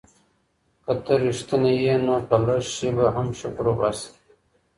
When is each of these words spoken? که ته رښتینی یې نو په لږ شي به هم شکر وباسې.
که 0.83 0.93
ته 1.05 1.13
رښتینی 1.23 1.73
یې 1.85 1.95
نو 2.05 2.15
په 2.27 2.35
لږ 2.45 2.63
شي 2.75 2.89
به 2.97 3.05
هم 3.15 3.27
شکر 3.39 3.65
وباسې. 3.69 4.09